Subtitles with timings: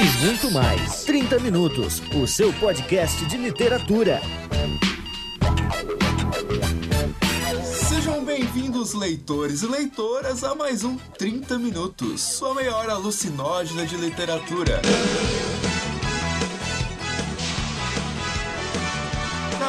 [0.00, 1.04] e muito mais.
[1.04, 4.20] 30 Minutos, o seu podcast de literatura.
[7.64, 14.80] Sejam bem-vindos, leitores e leitoras, a mais um 30 Minutos, sua meia alucinógena de literatura.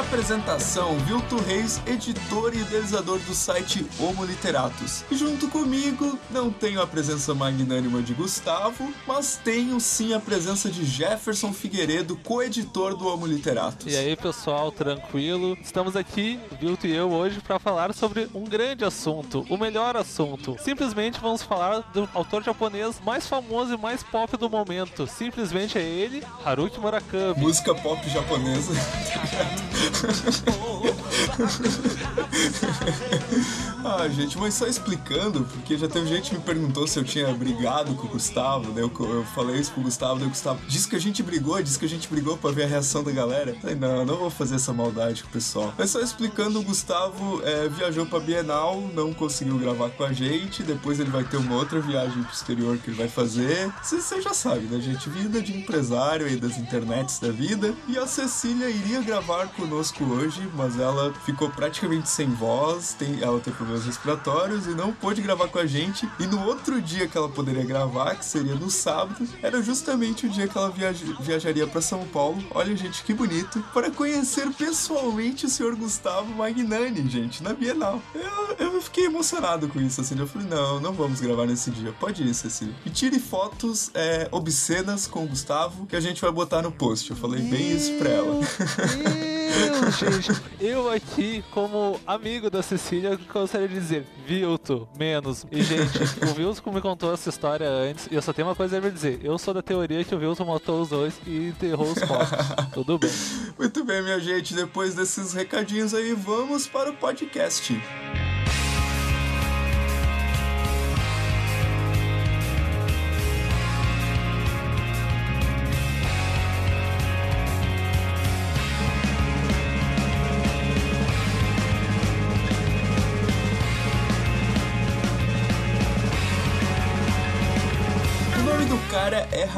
[0.10, 5.06] Apresentação, Vilto Reis, editor e idealizador do site Homo Literatus.
[5.12, 10.68] E junto comigo, não tenho a presença magnânima de Gustavo, mas tenho sim a presença
[10.68, 13.94] de Jefferson Figueiredo, co-editor do Homo Literatus.
[13.94, 15.56] E aí, pessoal, tranquilo?
[15.62, 20.58] Estamos aqui, Vilto e eu, hoje para falar sobre um grande assunto, o melhor assunto.
[20.60, 25.06] Simplesmente vamos falar do autor japonês mais famoso e mais pop do momento.
[25.06, 27.40] Simplesmente é ele, Haruki Murakami.
[27.40, 28.74] Música pop japonesa.
[33.84, 37.34] ah, gente, mas só explicando, porque já teve gente que me perguntou se eu tinha
[37.34, 38.82] brigado com o Gustavo, né?
[38.82, 41.78] Eu, eu falei isso pro Gustavo, daí o Gustavo disse que a gente brigou, disse
[41.78, 43.56] que a gente brigou pra ver a reação da galera.
[43.62, 45.74] falei, não, não vou fazer essa maldade com o pessoal.
[45.78, 50.64] Mas só explicando, o Gustavo é, viajou pra Bienal, não conseguiu gravar com a gente,
[50.64, 53.72] depois ele vai ter uma outra viagem pro exterior que ele vai fazer.
[53.84, 55.10] Você já sabe, né, gente?
[55.10, 57.74] Vida de empresário aí das internets da vida.
[57.88, 63.40] E a Cecília iria gravar conosco hoje, mas ela ficou praticamente sem voz, tem, ela
[63.40, 66.10] tem problemas respiratórios e não pôde gravar com a gente.
[66.20, 70.30] E no outro dia que ela poderia gravar, que seria no sábado, era justamente o
[70.30, 72.44] dia que ela viaj viajaria para São Paulo.
[72.52, 78.02] Olha, gente, que bonito, para conhecer pessoalmente o senhor Gustavo Magnani, gente, na Bienal.
[78.14, 80.18] Eu, eu fiquei emocionado com isso, assim.
[80.18, 81.94] Eu falei, não, não vamos gravar nesse dia.
[82.00, 82.74] Pode ir, Cecília.
[82.86, 87.10] E tire fotos é, obscenas com o Gustavo que a gente vai botar no post.
[87.10, 88.40] Eu falei bem isso pra ela.
[89.50, 95.46] Eu, gente, eu aqui, como amigo da Cecília, gostaria de dizer, Vilto, menos.
[95.52, 95.98] E, gente,
[96.30, 99.20] o Vilto me contou essa história antes, e eu só tenho uma coisa a dizer.
[99.24, 102.38] Eu sou da teoria que o Vilto matou os dois e enterrou os corpos.
[102.74, 103.12] Tudo bem.
[103.58, 104.54] Muito bem, minha gente.
[104.54, 107.74] Depois desses recadinhos aí, vamos para o podcast.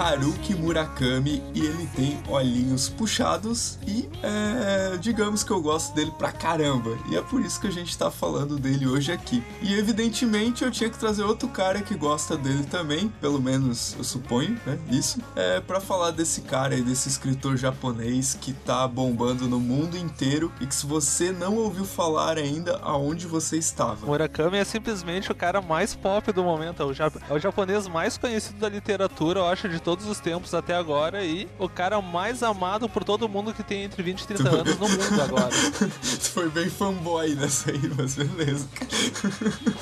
[0.02, 6.32] Haruki Murakami e ele tem olhinhos puxados e é, digamos que eu gosto dele pra
[6.32, 6.98] caramba.
[7.10, 9.44] E é por isso que a gente tá falando dele hoje aqui.
[9.62, 14.04] E evidentemente eu tinha que trazer outro cara que gosta dele também, pelo menos eu
[14.04, 14.80] suponho, né?
[14.90, 15.20] Isso.
[15.36, 20.52] É para falar desse cara aí, desse escritor japonês que tá bombando no mundo inteiro
[20.60, 24.08] e que se você não ouviu falar ainda, aonde você estava?
[24.08, 26.92] Murakami é simplesmente o cara mais pop do momento, é o,
[27.30, 31.22] é o japonês mais conhecido da literatura eu acho, de todos os tempos até agora
[31.22, 34.80] e o cara mais amado por todo mundo que tem entre 20 e 30 anos
[34.80, 35.50] no mundo agora.
[35.92, 38.70] tu foi bem fanboy nessa aí, mas beleza.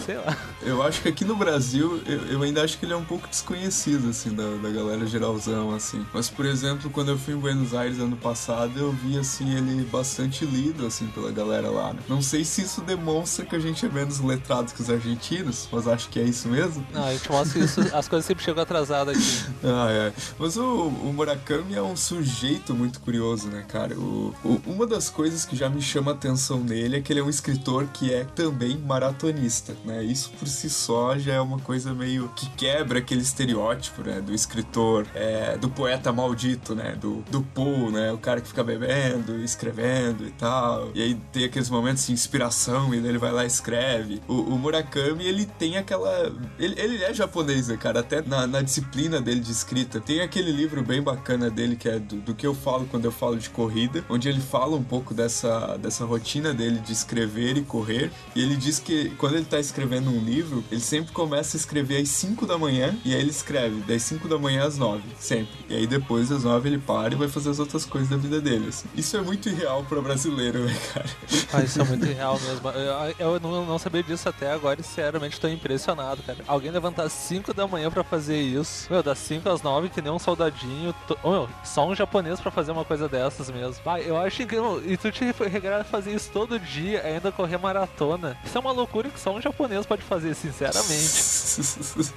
[0.03, 0.35] Sei lá.
[0.63, 3.27] Eu acho que aqui no Brasil, eu, eu ainda acho que ele é um pouco
[3.27, 6.03] desconhecido, assim, da, da galera geralzão, assim.
[6.11, 9.85] Mas, por exemplo, quando eu fui em Buenos Aires ano passado, eu vi, assim, ele
[9.91, 11.99] bastante lido, assim, pela galera lá, né?
[12.09, 15.87] Não sei se isso demonstra que a gente é menos letrado que os argentinos, mas
[15.87, 16.83] acho que é isso mesmo.
[16.91, 19.59] Não, a gente mostra que isso, as coisas sempre chegam atrasadas aqui.
[19.61, 20.13] Ah, é.
[20.37, 23.97] Mas o, o, Murakami é um sujeito muito curioso, né, cara?
[23.97, 27.23] O, o, uma das coisas que já me chama atenção nele é que ele é
[27.23, 30.03] um escritor que é também maratonista, né?
[30.03, 34.21] Isso por si só já é uma coisa meio que quebra aquele estereótipo, né?
[34.21, 36.95] Do escritor, é, do poeta maldito, né?
[36.95, 38.11] Do, do Poe, né?
[38.11, 40.91] O cara que fica bebendo, escrevendo e tal.
[40.93, 44.21] E aí tem aqueles momentos de inspiração e ele vai lá e escreve.
[44.27, 46.31] O, o Murakami, ele tem aquela...
[46.57, 47.99] Ele, ele é japonês, né, cara?
[47.99, 49.78] Até na, na disciplina dele de escrita.
[49.85, 53.11] Tem aquele livro bem bacana dele que é do, do, que eu falo quando eu
[53.11, 57.61] falo de corrida, onde ele fala um pouco dessa, dessa rotina dele de escrever e
[57.61, 58.11] correr.
[58.35, 62.01] E ele diz que quando ele tá escrevendo um livro, ele sempre começa a escrever
[62.01, 65.53] às 5 da manhã e aí ele escreve das 5 da manhã às 9, sempre.
[65.69, 68.41] E aí depois das 9 ele para e vai fazer as outras coisas da vida
[68.41, 68.67] dele.
[68.69, 68.87] Assim.
[68.95, 71.09] Isso é muito irreal pro brasileiro, né, cara?
[71.51, 72.69] Ah, isso é muito irreal mesmo.
[72.69, 76.37] Eu, eu não, não sabia disso até agora e sinceramente tô impressionado, cara.
[76.47, 78.87] Alguém levantar às 5 da manhã para fazer isso.
[78.91, 80.93] Meu, das 5 às 9 que nem um soldadinho.
[81.23, 83.83] Oh, meu, só um japonês para fazer uma coisa dessas mesmo.
[83.83, 84.81] Vai, eu acho incrível.
[84.85, 88.37] E tu te regrar fazer isso todo dia, ainda correr maratona.
[88.43, 91.29] Isso é uma loucura que só um japonês pode fazer, sinceramente.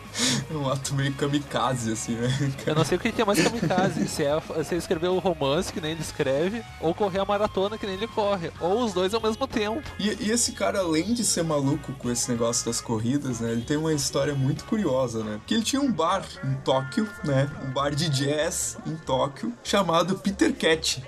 [0.50, 2.28] é um ato meio kamikaze, assim, né?
[2.66, 4.08] Eu não sei o que é mais kamikaze.
[4.08, 7.78] se é, se é escrever o romance que nem ele escreve, ou correr a maratona
[7.78, 8.50] que nem ele corre.
[8.60, 9.82] Ou os dois ao mesmo tempo.
[9.98, 13.52] E, e esse cara, além de ser maluco com esse negócio das corridas, né?
[13.52, 15.40] Ele tem uma história muito curiosa, né?
[15.46, 17.41] Que ele tinha um bar em Tóquio, né?
[17.64, 21.02] Um bar de jazz em Tóquio chamado Peter Cat.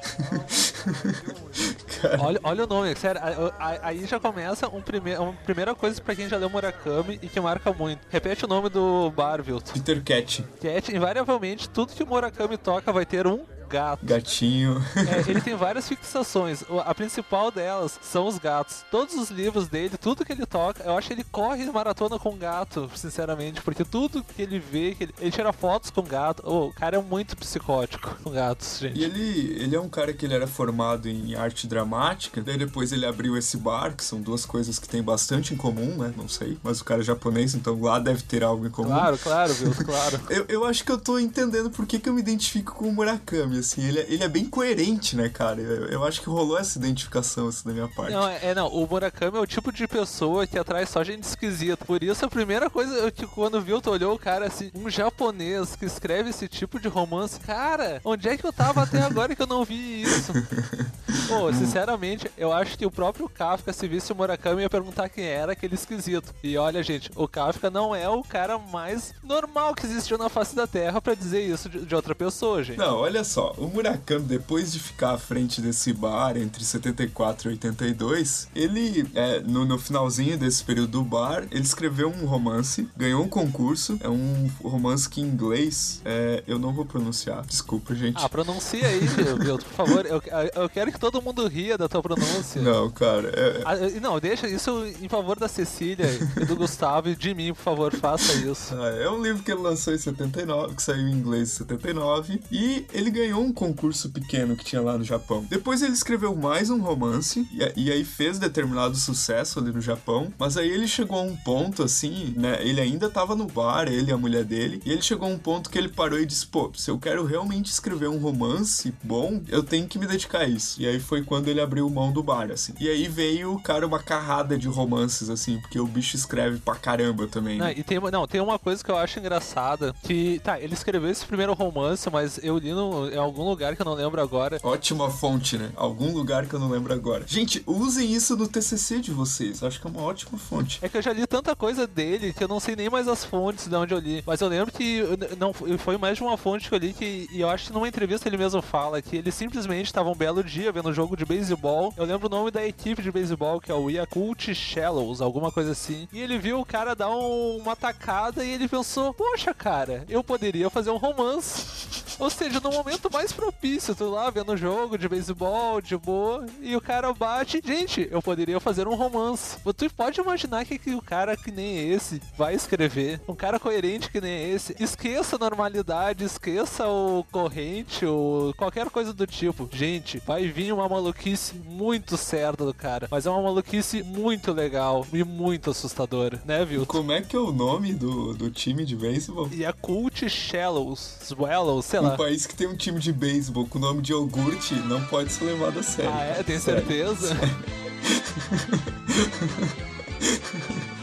[2.21, 3.21] olha, olha o nome, sério,
[3.59, 7.41] aí já começa um prime uma primeira coisa pra quem já leu Murakami e que
[7.41, 8.01] marca muito.
[8.11, 9.61] Repete o nome do bar, viu?
[9.61, 10.45] Peter Cat.
[10.61, 14.05] Cat, invariavelmente, tudo que o Murakami toca vai ter um gato.
[14.05, 14.83] Gatinho.
[14.97, 16.65] É, ele tem várias fixações.
[16.85, 18.85] A principal delas são os gatos.
[18.91, 22.37] Todos os livros dele, tudo que ele toca, eu acho que ele corre maratona com
[22.37, 26.43] gato, sinceramente, porque tudo que ele vê, que ele, ele tira fotos com gato.
[26.47, 28.99] Oh, o cara é muito psicótico com gatos, gente.
[28.99, 32.93] E ele, ele é um cara que ele era formado em arte dramática, daí depois
[32.93, 36.13] ele abriu esse bar, que são duas coisas que tem bastante em comum, né?
[36.17, 38.89] Não sei, mas o cara é japonês, então lá deve ter algo em comum.
[38.89, 39.75] Claro, claro, viu?
[39.85, 40.21] Claro.
[40.31, 42.93] eu, eu acho que eu tô entendendo por que, que eu me identifico com o
[42.93, 43.87] Murakami, assim.
[43.87, 45.61] Ele, é, ele é bem coerente, né, cara?
[45.61, 48.13] Eu, eu acho que rolou essa identificação, assim, da minha parte.
[48.13, 48.69] Não, é, é, não.
[48.69, 51.85] O Murakami é o tipo de pessoa que atrai só gente esquisita.
[51.85, 55.77] Por isso, a primeira coisa que quando viu, tu olhou o cara assim, um japonês
[55.77, 57.39] que escreve esse tipo de romance.
[57.41, 60.33] Cara, onde é que eu tava até agora que eu não vi isso?
[61.29, 65.25] Pô, sinceramente, eu acho que o próprio Kafka, se visse o Murakami, ia perguntar quem
[65.25, 66.35] era aquele esquisito.
[66.43, 70.55] E olha, gente, o Kafka não é o cara mais normal que existiu na face
[70.55, 72.79] da Terra para dizer isso de, de outra pessoa, gente.
[72.79, 77.53] Não, olha só, o Murakami, depois de ficar à frente desse bar entre 74 e
[77.53, 83.23] 82, ele, é, no, no finalzinho desse período do bar, ele escreveu um romance, ganhou
[83.23, 88.17] um concurso, é um romance que em inglês é, eu não vou pronunciar, desculpa, gente.
[88.23, 89.01] Ah, pronuncia aí,
[89.43, 90.23] meu, por favor, eu,
[90.55, 92.63] eu quero que todo mundo ria da tua pronúncia.
[92.63, 93.29] Não, cara.
[93.29, 93.63] É...
[93.65, 96.07] Ah, não, deixa isso em favor da Cecília
[96.41, 98.75] e do Gustavo e de mim, por favor, faça isso.
[98.75, 102.41] Ah, é um livro que ele lançou em 79, que saiu em inglês em 79,
[102.51, 105.45] e ele ganhou um concurso pequeno que tinha lá no Japão.
[105.49, 110.33] Depois ele escreveu mais um romance, e, e aí fez determinado sucesso ali no Japão,
[110.39, 112.59] mas aí ele chegou a um ponto assim, né?
[112.61, 115.39] Ele ainda tava no bar, ele e a mulher dele, e ele chegou a um
[115.39, 119.41] ponto que ele parou e disse: pô, se eu quero realmente escrever um romance bom,
[119.49, 120.81] eu tenho que me dedicar a isso.
[120.81, 122.75] E aí foi quando ele abriu mão do bar, assim.
[122.81, 127.27] E aí veio, cara, uma carrada de romances, assim, porque o bicho escreve pra caramba
[127.27, 127.59] também.
[127.59, 131.11] Não, e tem, não, tem uma coisa que eu acho engraçada, que, tá, ele escreveu
[131.11, 134.61] esse primeiro romance, mas eu li no, em algum lugar que eu não lembro agora.
[134.63, 135.71] Ótima fonte, né?
[135.77, 137.25] Algum lugar que eu não lembro agora.
[137.27, 140.79] Gente, usem isso no TCC de vocês, acho que é uma ótima fonte.
[140.83, 143.25] É que eu já li tanta coisa dele que eu não sei nem mais as
[143.25, 145.03] fontes de onde eu li, mas eu lembro que
[145.39, 147.89] não foi mais de uma fonte que eu li que, e eu acho que numa
[147.89, 151.25] entrevista ele mesmo fala que ele simplesmente estava um belo dia vendo um jogo de
[151.25, 151.93] beisebol.
[151.97, 155.73] Eu lembro o nome da equipe de beisebol, que é o Yakult Shallows, alguma coisa
[155.73, 156.09] assim.
[156.13, 160.23] E ele viu o cara dar um, uma tacada e ele pensou: Poxa, cara, eu
[160.23, 162.05] poderia fazer um romance.
[162.19, 166.75] Ou seja, no momento mais propício, tu lá vendo jogo de beisebol, de boa, e
[166.75, 167.63] o cara bate.
[167.65, 169.57] Gente, eu poderia fazer um romance.
[169.77, 173.21] Tu pode imaginar que, que o cara que nem esse vai escrever.
[173.29, 174.75] Um cara coerente que nem esse.
[174.81, 179.69] Esqueça a normalidade, esqueça o corrente ou qualquer coisa do tipo.
[179.71, 183.07] Gente, vai vir uma maluquice muito certa do cara.
[183.09, 186.85] Mas é uma maluquice muito legal e muito assustadora, né, viu?
[186.85, 189.49] Como é que é o nome do, do time de beisebol?
[189.53, 192.15] Yakult Shallows, Swallows, sei lá.
[192.15, 195.33] Um país que tem um time de beisebol com o nome de iogurte não pode
[195.33, 196.13] ser levado a sério.
[196.15, 196.43] Ah, é?
[196.43, 197.35] Tem certeza?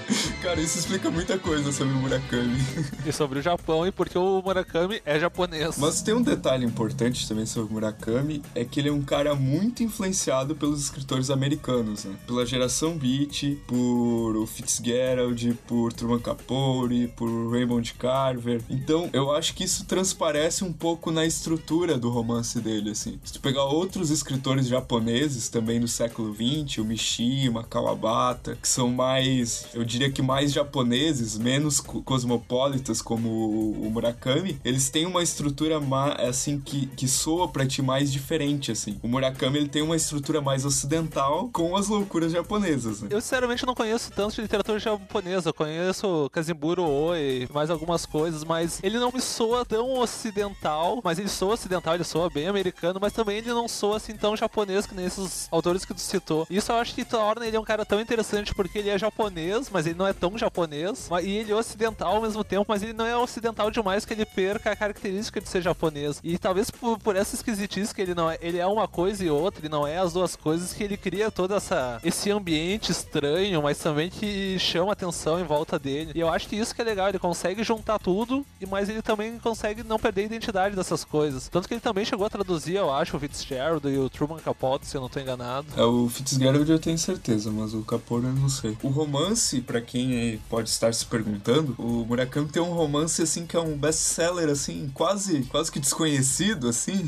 [0.41, 2.57] Cara, isso explica muita coisa sobre o Murakami.
[3.05, 5.77] E sobre o Japão e porque o Murakami é japonês.
[5.77, 9.33] Mas tem um detalhe importante também sobre o Murakami, é que ele é um cara
[9.36, 12.15] muito influenciado pelos escritores americanos, né?
[12.25, 18.62] Pela geração Beat, por o Fitzgerald, por Truman Capote, por Raymond Carver.
[18.69, 23.19] Então, eu acho que isso transparece um pouco na estrutura do romance dele, assim.
[23.24, 28.89] Se tu pegar outros escritores japoneses também do século XX, o Mishima, Kawabata, que são
[28.89, 33.27] mais, eu diria que mais japoneses, menos cosmopolitas como
[33.73, 35.77] o Murakami, eles têm uma estrutura
[36.25, 38.97] assim que, que soa para ti mais diferente assim.
[39.03, 43.01] O Murakami ele tem uma estrutura mais ocidental com as loucuras japonesas.
[43.01, 43.09] Né?
[43.11, 48.45] Eu sinceramente não conheço tanto de literatura japonesa, eu conheço Kazimburo Oi, mais algumas coisas,
[48.45, 53.00] mas ele não me soa tão ocidental, mas ele soa ocidental, ele soa bem americano,
[53.01, 56.47] mas também ele não soa assim tão japonês que nesses autores que tu citou.
[56.50, 59.85] Isso eu acho que torna ele um cara tão interessante porque ele é japonês, mas
[59.85, 63.07] ele não é tão japonês, e ele é ocidental ao mesmo tempo, mas ele não
[63.07, 66.19] é ocidental demais que ele perca a característica de ser japonês.
[66.23, 69.31] E talvez por, por essa esquisitice que ele não é, ele é uma coisa e
[69.31, 73.63] outra, e não é as duas coisas que ele cria todo essa esse ambiente estranho,
[73.63, 76.11] mas também que chama atenção em volta dele.
[76.13, 79.39] E eu acho que isso que é legal, ele consegue juntar tudo, mas ele também
[79.39, 81.49] consegue não perder a identidade dessas coisas.
[81.49, 84.85] Tanto que ele também chegou a traduzir, eu acho, o Fitzgerald e o Truman Capote,
[84.85, 85.65] se eu não tô enganado.
[85.75, 88.77] É, o Fitzgerald eu tenho certeza, mas o Capote eu não sei.
[88.83, 90.11] O romance, para quem
[90.50, 94.91] pode estar se perguntando, o Murakami tem um romance assim que é um best-seller assim,
[94.94, 97.08] quase, quase que desconhecido assim,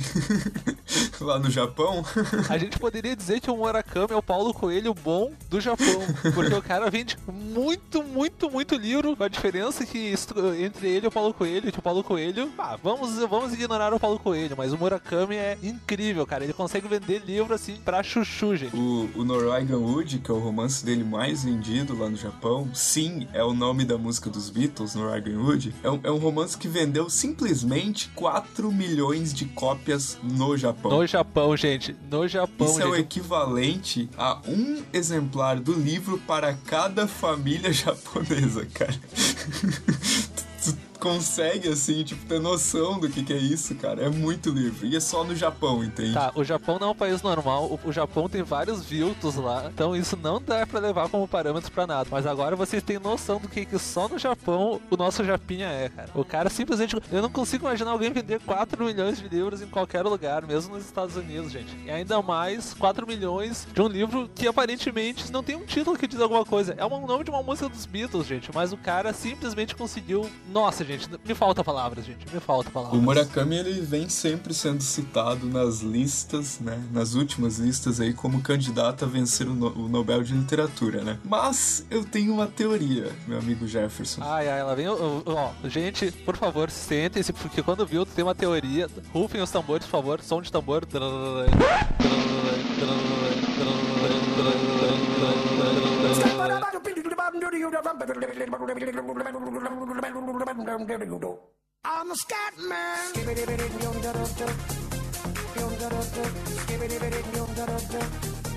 [1.19, 2.03] lá no Japão.
[2.49, 6.01] A gente poderia dizer que o Murakami é o Paulo Coelho bom do Japão,
[6.33, 10.13] porque o cara vende muito, muito, muito livro, a diferença que
[10.59, 13.99] entre ele e o Paulo Coelho, que o Paulo Coelho, ah, vamos, vamos ignorar o
[13.99, 18.55] Paulo Coelho, mas o Murakami é incrível, cara, ele consegue vender livro assim pra chuchu,
[18.55, 18.75] gente.
[18.75, 23.27] O, o Norwegian Wood, que é o romance dele mais vendido lá no Japão, sim,
[23.33, 26.67] é o nome da música dos Beatles, Norwegian Wood, é um, é um romance que
[26.67, 30.91] vendeu simplesmente 4 milhões de cópias no Japão.
[30.91, 32.67] No Japão, gente, no Japão.
[32.67, 32.85] Isso gente.
[32.85, 38.93] é o equivalente a um exemplar do livro para cada família japonesa, cara.
[41.03, 44.01] Consegue, assim, tipo, ter noção do que, que é isso, cara.
[44.01, 44.87] É muito livre.
[44.87, 46.13] E é só no Japão, entende?
[46.13, 47.65] Tá, o Japão não é um país normal.
[47.65, 49.69] O, o Japão tem vários viltos lá.
[49.73, 52.07] Então isso não dá pra levar como parâmetro pra nada.
[52.09, 55.89] Mas agora vocês têm noção do que, que só no Japão o nosso Japinha é,
[55.89, 56.09] cara.
[56.15, 56.95] O cara simplesmente.
[57.11, 60.85] Eu não consigo imaginar alguém vender 4 milhões de livros em qualquer lugar, mesmo nos
[60.85, 61.75] Estados Unidos, gente.
[61.85, 66.07] E ainda mais 4 milhões de um livro que aparentemente não tem um título que
[66.07, 66.73] diz alguma coisa.
[66.77, 68.49] É o nome de uma música dos Beatles, gente.
[68.53, 70.29] Mas o cara simplesmente conseguiu.
[70.47, 71.19] Nossa, gente gente.
[71.25, 72.25] Me falta palavras, gente.
[72.33, 72.99] Me falta palavras.
[72.99, 76.81] O Murakami, ele vem sempre sendo citado nas listas, né?
[76.91, 81.19] Nas últimas listas aí, como candidato a vencer o, no o Nobel de Literatura, né?
[81.23, 84.21] Mas eu tenho uma teoria, meu amigo Jefferson.
[84.23, 84.87] Ai, ai, ela vem.
[84.87, 88.87] Ó, gente, por favor, sentem-se, porque quando viu, tem uma teoria.
[89.13, 90.21] Rufem os tambores, por favor.
[90.21, 90.85] Som de tambor.
[101.85, 103.13] I'm a scat man.
[103.13, 104.47] Skibidi-bidi-dum-da-da-da.
[105.55, 106.23] Dum-da-da-da.
[106.61, 108.52] Skibidi-bidi-dum-da-da-da.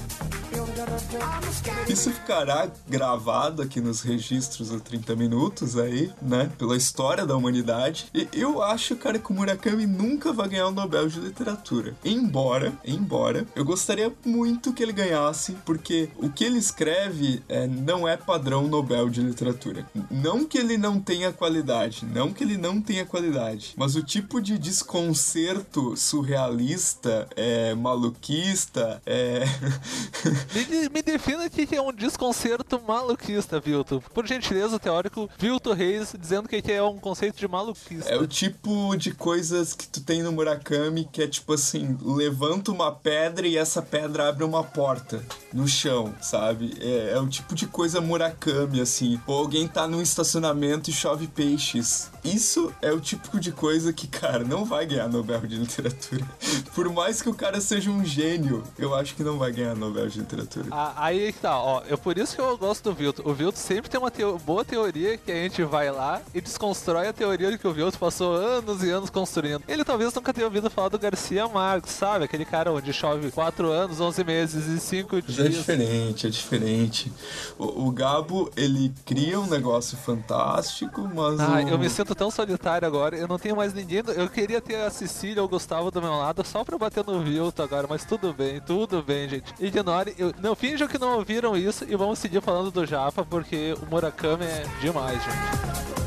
[1.89, 6.51] Isso ficará gravado aqui nos registros do 30 minutos aí, né?
[6.59, 8.07] Pela história da humanidade.
[8.13, 11.95] E eu acho, cara, que o Murakami nunca vai ganhar o Nobel de Literatura.
[12.05, 18.07] Embora, embora, eu gostaria muito que ele ganhasse, porque o que ele escreve é, não
[18.07, 19.87] é padrão Nobel de Literatura.
[20.11, 24.41] Não que ele não tenha qualidade, não que ele não tenha qualidade, mas o tipo
[24.41, 29.45] de desconcerto surrealista, é, maluquista, é.
[30.55, 34.03] Me, me defina o que é um desconcerto maluquista, Vilto.
[34.13, 38.11] Por gentileza, teórico, Vilto Reis dizendo que é um conceito de maluquista.
[38.11, 42.71] É o tipo de coisas que tu tem no Murakami que é tipo assim, levanta
[42.71, 45.23] uma pedra e essa pedra abre uma porta
[45.53, 46.77] no chão, sabe?
[46.81, 49.21] É, é o tipo de coisa Murakami, assim.
[49.27, 52.11] Ou alguém tá num estacionamento e chove peixes.
[52.25, 56.27] Isso é o tipo de coisa que, cara, não vai ganhar Nobel de Literatura.
[56.75, 60.09] Por mais que o cara seja um gênio, eu acho que não vai ganhar Nobel
[60.09, 60.36] de Literatura.
[60.71, 61.83] Ah, aí que tá, ó.
[61.89, 63.23] É por isso que eu gosto do Vilto.
[63.29, 67.09] O Vilto sempre tem uma teo boa teoria que a gente vai lá e desconstrói
[67.09, 69.63] a teoria de que o Vilto passou anos e anos construindo.
[69.69, 72.25] Ele talvez nunca tenha ouvido falar do Garcia Marques, sabe?
[72.25, 75.47] Aquele cara onde chove 4 anos, 11 meses e 5 dias.
[75.47, 77.13] É diferente, é diferente.
[77.59, 81.41] O, o, Gabo, ele cria um negócio fantástico, mas.
[81.41, 81.69] Ah, o...
[81.69, 83.17] eu me sinto tão solitário agora.
[83.17, 84.03] Eu não tenho mais ninguém.
[84.15, 87.21] Eu queria ter a Cecília ou o Gustavo do meu lado só pra bater no
[87.23, 89.55] Vilto agora, mas tudo bem, tudo bem, gente.
[89.61, 90.15] Ignore.
[90.19, 93.87] Eu, não finjam que não ouviram isso e vamos seguir falando do Japa, porque o
[93.91, 96.06] Murakami é demais, gente.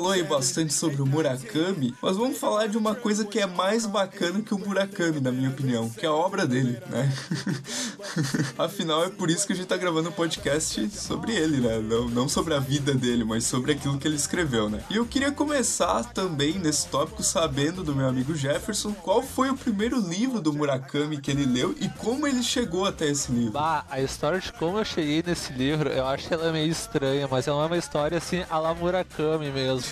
[0.00, 3.84] Falou aí bastante sobre o Murakami, mas vamos falar de uma coisa que é mais
[3.84, 7.12] bacana que o Murakami, na minha opinião, que é a obra dele, né?
[8.58, 11.78] Afinal, é por isso que a gente tá gravando um podcast sobre ele, né?
[11.78, 14.82] Não, não sobre a vida dele, mas sobre aquilo que ele escreveu, né?
[14.90, 19.56] E eu queria começar também nesse tópico sabendo do meu amigo Jefferson qual foi o
[19.56, 23.52] primeiro livro do Murakami que ele leu e como ele chegou até esse livro.
[23.52, 26.70] Bah, a história de como eu cheguei nesse livro, eu acho que ela é meio
[26.70, 29.90] estranha, mas ela é uma história assim a la Murakami mesmo.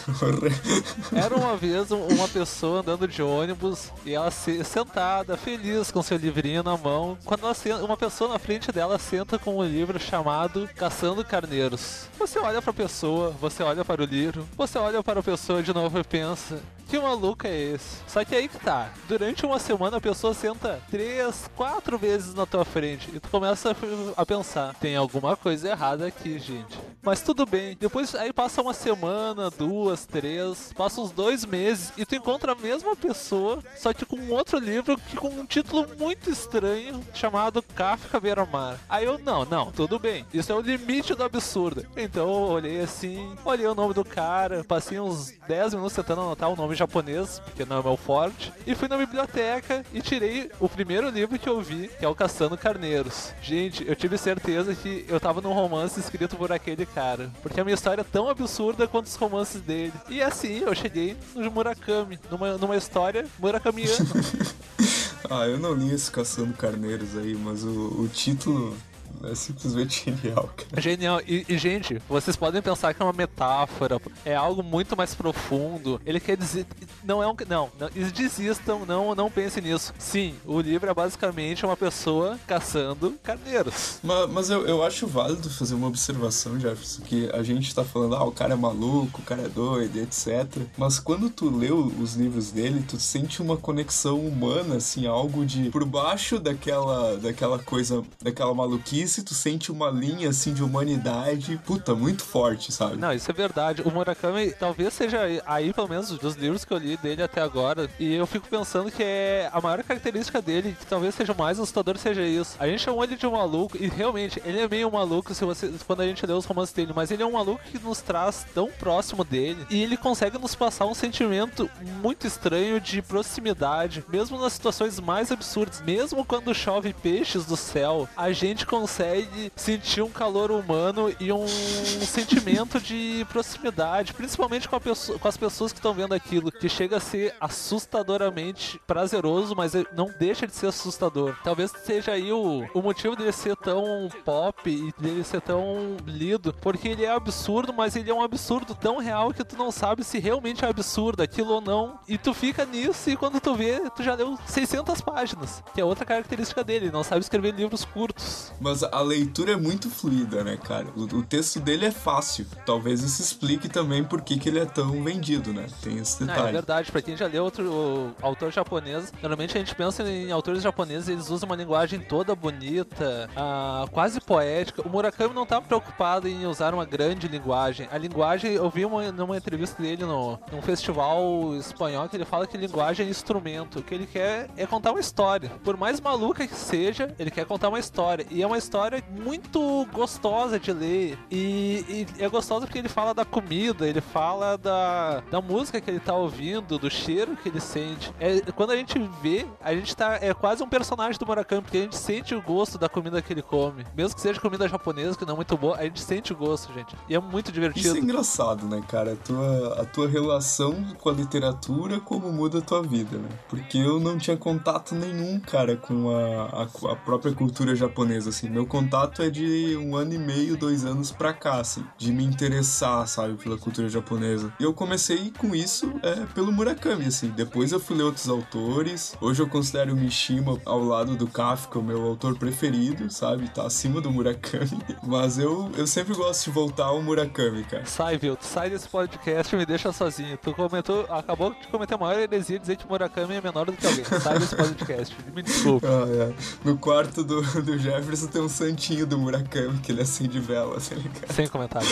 [1.15, 6.17] Era uma vez uma pessoa andando de ônibus e ela se, sentada, feliz com seu
[6.17, 7.17] livrinho na mão.
[7.25, 12.07] Quando ela, uma pessoa na frente dela senta com um livro chamado Caçando Carneiros.
[12.19, 15.63] Você olha para a pessoa, você olha para o livro, você olha para a pessoa
[15.63, 16.59] de novo e pensa:
[16.89, 17.99] que maluco é esse?
[18.07, 18.91] Só que aí que tá.
[19.07, 23.77] Durante uma semana a pessoa senta três, quatro vezes na tua frente e tu começa
[24.17, 26.79] a pensar: tem alguma coisa errada aqui, gente.
[27.03, 27.77] Mas tudo bem.
[27.79, 32.55] Depois aí passa uma semana, duas, três, passa uns dois meses e tu encontra a
[32.55, 37.63] mesma pessoa, só que com um outro livro que com um título muito estranho chamado
[37.63, 38.79] Kafka Beira-Mar.
[38.89, 40.25] Aí eu, não, não, tudo bem.
[40.33, 41.87] Isso é o limite do absurdo.
[41.97, 46.49] Então eu olhei assim, olhei o nome do cara, passei uns 10 minutos tentando anotar
[46.49, 50.69] o nome japonês, porque não é meu forte, e fui na biblioteca e tirei o
[50.69, 53.33] primeiro livro que eu vi, que é o Caçando Carneiros.
[53.43, 57.65] Gente, eu tive certeza que eu tava num romance escrito por aquele cara, porque a
[57.65, 59.93] minha história é tão absurda quanto os romances dele.
[60.09, 64.07] E assim, eu cheguei no Murakami, numa, numa história murakamiana.
[65.29, 68.77] ah, eu não li esse Caçando Carneiros aí, mas o, o título
[69.25, 70.81] é simplesmente genial, cara.
[70.81, 71.21] Genial.
[71.27, 76.01] E, e, gente, vocês podem pensar que é uma metáfora, é algo muito mais profundo.
[76.05, 76.67] Ele quer dizer.
[77.05, 77.35] Não é um.
[77.49, 79.93] Não, não desistam, não, não pensem nisso.
[79.99, 83.99] Sim, o livro é basicamente uma pessoa caçando carneiros.
[84.03, 88.17] Mas, mas eu, eu acho válido fazer uma observação, Jefferson, que a gente tá falando,
[88.17, 90.47] ah, o cara é maluco, o cara é doido, etc.
[90.77, 95.71] Mas quando tu leu os livros dele, tu sente uma conexão humana, assim, algo de
[95.71, 101.61] por baixo daquela, daquela coisa, daquela maluquice se tu sente uma linha assim de humanidade,
[101.65, 102.97] puta, muito forte, sabe?
[102.97, 103.83] Não, isso é verdade.
[103.83, 107.89] O Murakami talvez seja aí, pelo menos, dos livros que eu li dele até agora.
[107.99, 111.59] E eu fico pensando que é a maior característica dele, que talvez seja o mais
[111.59, 112.57] assustador, seja isso.
[112.59, 115.73] A gente chamou ele de um maluco, e realmente, ele é meio maluco se você,
[115.87, 118.47] quando a gente lê os romances dele, mas ele é um maluco que nos traz
[118.55, 121.71] tão próximo dele, e ele consegue nos passar um sentimento
[122.03, 128.09] muito estranho de proximidade, mesmo nas situações mais absurdas, mesmo quando chove peixes do céu,
[128.17, 134.81] a gente consegue consegue sentir um calor humano e um sentimento de proximidade, principalmente com,
[134.81, 139.73] pessoa, com as pessoas que estão vendo aquilo, que chega a ser assustadoramente prazeroso, mas
[139.95, 141.37] não deixa de ser assustador.
[141.45, 146.53] Talvez seja aí o, o motivo dele ser tão pop e dele ser tão lido,
[146.61, 150.03] porque ele é absurdo, mas ele é um absurdo tão real que tu não sabe
[150.03, 153.81] se realmente é absurdo aquilo ou não, e tu fica nisso e quando tu vê,
[153.95, 158.53] tu já leu 600 páginas, que é outra característica dele, não sabe escrever livros curtos.
[158.61, 160.87] Mas a leitura é muito fluida, né, cara?
[160.97, 162.47] O, o, texto dele é fácil.
[162.65, 165.67] Talvez isso explique também por que, que ele é tão vendido, né?
[165.83, 166.47] Tem esse detalhe.
[166.47, 166.93] Ah, é verdade.
[166.93, 171.31] Pra quem já leu outro autor japonês, normalmente a gente pensa em autores japoneses, eles
[171.31, 174.83] usam uma linguagem toda bonita, ah, quase poética.
[174.83, 177.89] O Murakami não tá preocupado em usar uma grande linguagem.
[177.91, 182.47] A linguagem, eu vi uma, numa entrevista dele no, num festival espanhol que ele fala
[182.47, 183.81] que linguagem é instrumento.
[183.81, 185.51] O que ele quer é contar uma história.
[185.63, 188.27] Por mais maluca que seja, ele quer contar uma história.
[188.31, 191.19] E é uma história história muito gostosa de ler.
[191.31, 195.91] E, e, é gostosa porque ele fala da comida, ele fala da, da música que
[195.91, 198.13] ele tá ouvindo, do cheiro que ele sente.
[198.21, 200.19] É, quando a gente vê, a gente tá.
[200.21, 203.33] É quase um personagem do Murakami, porque a gente sente o gosto da comida que
[203.33, 203.85] ele come.
[203.97, 206.73] Mesmo que seja comida japonesa, que não é muito boa, a gente sente o gosto,
[206.73, 206.95] gente.
[207.09, 207.87] E é muito divertido.
[207.87, 209.15] Isso é engraçado, né, cara?
[209.15, 213.29] A tua, a tua relação com a literatura, como muda a tua vida, né?
[213.49, 218.49] Porque eu não tinha contato nenhum, cara, com a, a, a própria cultura japonesa, assim.
[218.49, 222.25] Meu contato é de um ano e meio, dois anos pra cá, assim, de me
[222.25, 224.53] interessar, sabe, pela cultura japonesa.
[224.61, 227.29] E eu comecei com isso é, pelo Murakami, assim.
[227.29, 229.17] Depois eu fui ler outros autores.
[229.21, 233.49] Hoje eu considero o Mishima ao lado do Kafka o meu autor preferido, sabe?
[233.49, 234.79] Tá acima do Murakami.
[235.03, 237.87] Mas eu, eu sempre gosto de voltar ao Murakami, cara.
[237.87, 238.37] Sai, viu?
[238.41, 240.37] Sai desse podcast e me deixa sozinho.
[240.37, 243.87] Tu comentou, acabou de cometer a maior heresia dizer que Murakami é menor do que
[243.87, 244.05] alguém.
[244.05, 245.17] Sai desse podcast.
[245.35, 245.87] Me desculpe.
[245.89, 246.35] Ah, é.
[246.65, 250.95] No quarto do, do Jefferson tem um santinho do Murakami que ele acende vela, tá
[250.97, 251.33] ligado?
[251.33, 251.89] Sem comentário.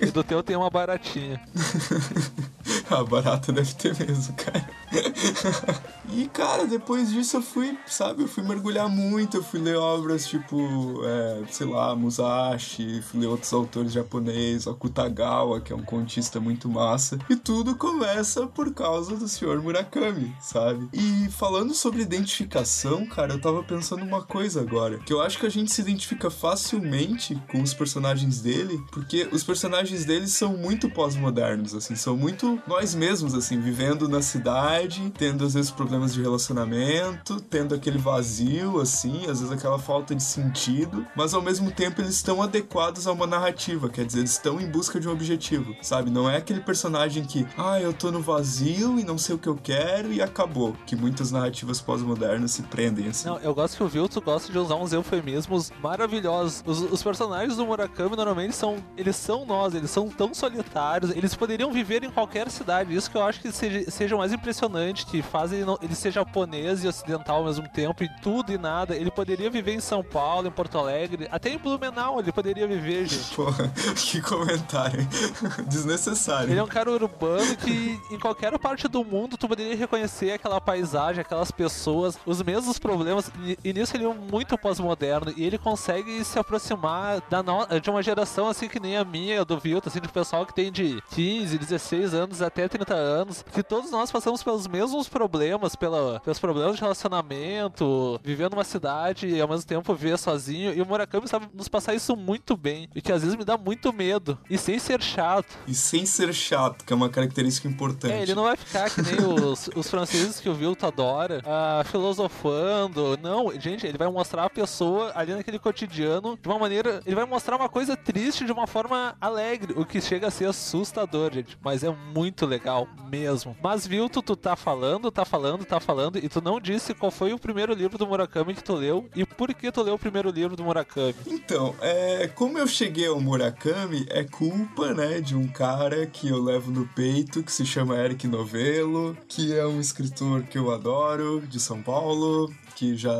[0.00, 1.40] e do teu tem uma baratinha.
[2.90, 4.68] a barata deve ter mesmo, cara.
[6.12, 10.26] e, cara, depois disso eu fui, sabe, eu fui mergulhar muito, eu fui ler obras
[10.26, 16.38] tipo, é, sei lá, Musashi, fui ler outros autores japoneses, Akutagawa, que é um contista
[16.40, 17.18] muito massa.
[17.28, 20.88] E tudo começa por causa do senhor Murakami, sabe?
[20.92, 25.46] E falando sobre identificação, cara, eu tava pensando uma coisa agora, que eu acho que
[25.46, 30.88] a gente se identifica facilmente com os personagens dele, porque os personagens dele são muito
[30.90, 32.60] pós-modernos, assim, são muito.
[32.76, 38.78] Nós mesmos, assim, vivendo na cidade, tendo às vezes problemas de relacionamento, tendo aquele vazio,
[38.78, 43.12] assim, às vezes aquela falta de sentido, mas ao mesmo tempo eles estão adequados a
[43.12, 46.10] uma narrativa, quer dizer, eles estão em busca de um objetivo, sabe?
[46.10, 49.48] Não é aquele personagem que, ah, eu tô no vazio e não sei o que
[49.48, 53.26] eu quero e acabou, que muitas narrativas pós-modernas se prendem assim.
[53.26, 56.62] Não, eu gosto que o Vilto gosta de usar uns eufemismos maravilhosos.
[56.66, 61.34] Os, os personagens do Murakami normalmente são, eles são nós, eles são tão solitários, eles
[61.34, 62.65] poderiam viver em qualquer cidade.
[62.90, 66.88] Isso que eu acho que seja, seja mais impressionante, que fazem ele ser japonês e
[66.88, 68.94] ocidental ao mesmo tempo, e tudo e nada.
[68.96, 73.06] Ele poderia viver em São Paulo, em Porto Alegre, até em Blumenau ele poderia viver,
[73.06, 73.34] gente.
[73.34, 75.06] Porra, que comentário
[75.68, 76.50] desnecessário.
[76.50, 80.60] Ele é um cara urbano que em qualquer parte do mundo tu poderia reconhecer aquela
[80.60, 83.30] paisagem, aquelas pessoas, os mesmos problemas.
[83.64, 87.66] E, nisso ele é muito pós-moderno e ele consegue se aproximar da no...
[87.80, 90.72] de uma geração assim que nem a minha, do Vilto, assim, de pessoal que tem
[90.72, 96.20] de 15, 16 anos até 30 anos, que todos nós passamos pelos mesmos problemas, pela,
[96.20, 100.72] pelos problemas de relacionamento, vivendo numa cidade e ao mesmo tempo viver sozinho.
[100.72, 102.88] E o Murakami sabe nos passar isso muito bem.
[102.94, 104.38] E que às vezes me dá muito medo.
[104.48, 105.56] E sem ser chato.
[105.66, 108.12] E sem ser chato, que é uma característica importante.
[108.12, 111.84] É, ele não vai ficar que nem os, os franceses que o Vilto adora, uh,
[111.84, 113.18] filosofando.
[113.22, 117.02] Não, gente, ele vai mostrar a pessoa ali naquele cotidiano de uma maneira.
[117.04, 120.46] Ele vai mostrar uma coisa triste de uma forma alegre, o que chega a ser
[120.46, 121.58] assustador, gente.
[121.62, 123.56] Mas é muito legal mesmo.
[123.62, 127.32] Mas Vilto, tu tá falando, tá falando, tá falando, e tu não disse qual foi
[127.32, 130.30] o primeiro livro do Murakami que tu leu e por que tu leu o primeiro
[130.30, 131.14] livro do Murakami.
[131.26, 136.42] Então, é, como eu cheguei ao Murakami, é culpa, né, de um cara que eu
[136.42, 141.42] levo no peito, que se chama Eric Novello, que é um escritor que eu adoro,
[141.46, 143.16] de São Paulo, que já,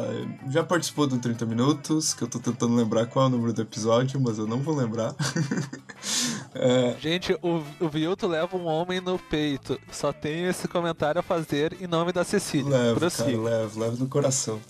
[0.51, 3.63] já participou do 30 Minutos, que eu tô tentando lembrar qual é o número do
[3.63, 5.15] episódio, mas eu não vou lembrar.
[6.55, 6.95] é...
[7.01, 9.79] Gente, o, o Vilto leva um homem no peito.
[9.91, 12.77] Só tenho esse comentário a fazer em nome da Cecília.
[12.77, 13.25] Levo, Prossiga.
[13.25, 14.61] cara, levo, levo no coração.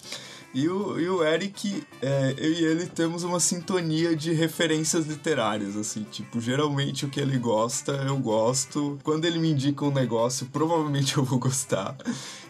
[0.54, 5.76] E o, e o Eric, é, eu e ele temos uma sintonia de referências literárias,
[5.76, 8.98] assim, tipo, geralmente o que ele gosta, eu gosto.
[9.02, 11.94] Quando ele me indica um negócio, provavelmente eu vou gostar.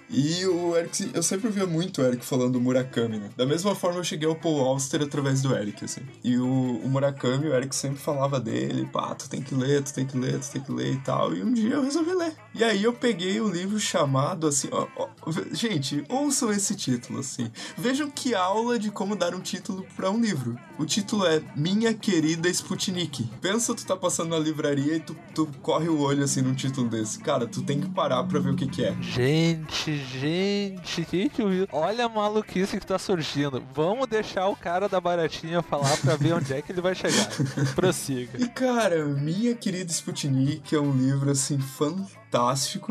[0.09, 3.31] E o Eric, eu sempre via muito o Eric falando do Murakami, né?
[3.37, 6.03] Da mesma forma eu cheguei ao Paul Auster através do Eric, assim.
[6.23, 9.93] E o, o Murakami, o Eric sempre falava dele, pá, tu tem que ler, tu
[9.93, 11.35] tem que ler, tu tem que ler e tal.
[11.35, 12.33] E um dia eu resolvi ler.
[12.55, 15.09] E aí eu peguei o livro chamado, assim, ó, ó,
[15.53, 17.51] gente, ouçam esse título, assim.
[17.77, 20.57] Vejam que aula de como dar um título para um livro.
[20.79, 23.29] O título é Minha Querida Sputnik.
[23.41, 26.89] Pensa tu tá passando na livraria e tu, tu corre o olho, assim, num título
[26.89, 27.19] desse.
[27.19, 28.97] Cara, tu tem que parar pra ver o que que é.
[29.01, 33.63] Gente, gente, que que eu Olha a maluquice que tá surgindo.
[33.75, 37.29] Vamos deixar o cara da baratinha falar pra ver onde é que ele vai chegar.
[37.75, 38.39] Prossiga.
[38.39, 42.26] E cara, Minha Querida Sputnik é um livro assim fantástico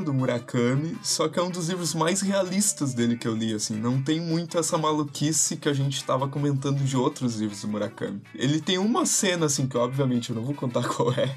[0.03, 3.75] do Murakami, só que é um dos livros mais realistas dele que eu li, assim,
[3.75, 8.21] não tem muito essa maluquice que a gente tava comentando de outros livros do Murakami.
[8.33, 11.35] Ele tem uma cena, assim, que obviamente eu não vou contar qual é,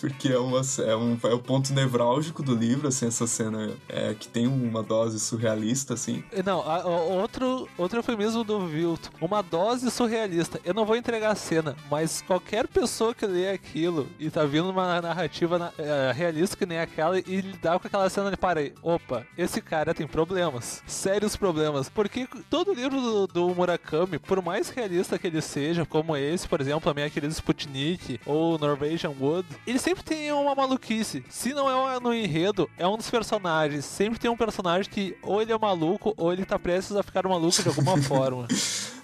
[0.00, 4.14] porque é, uma, é, um, é o ponto nevrálgico do livro, assim, essa cena é,
[4.14, 6.22] que tem uma dose surrealista, assim.
[6.44, 10.60] Não, a, a, outro, outro eufemismo do Vilto, uma dose surrealista.
[10.64, 14.68] Eu não vou entregar a cena, mas qualquer pessoa que lê aquilo e tá vindo
[14.68, 18.72] uma narrativa na, é, realista que nem aquela e lidar com aquela cena de parei,
[18.82, 24.68] opa, esse cara tem problemas, sérios problemas, porque todo livro do, do, Murakami, por mais
[24.68, 29.46] realista que ele seja, como esse, por exemplo, a minha querida Sputnik ou Norwegian Wood,
[29.66, 31.24] ele sempre tem uma maluquice.
[31.28, 33.84] Se não é no enredo, é um dos personagens.
[33.84, 37.26] Sempre tem um personagem que ou ele é maluco ou ele tá prestes a ficar
[37.26, 38.46] maluco de alguma forma.